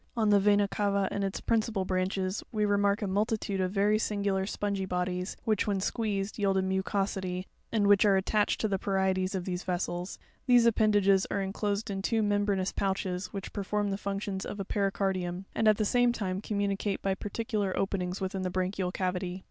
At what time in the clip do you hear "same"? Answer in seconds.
15.85-16.11